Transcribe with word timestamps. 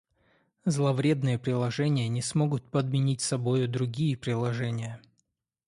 Зловредные 0.65 1.37
приложения 1.37 2.07
не 2.09 2.23
смогут 2.23 2.63
подменить 2.71 3.21
собою 3.21 3.67
другие 3.69 4.17
приложения 4.17 4.99